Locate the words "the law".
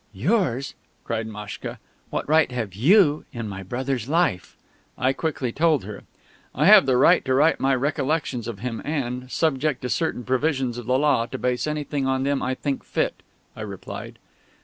10.87-11.27